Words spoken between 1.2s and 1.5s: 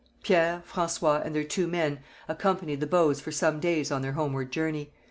and their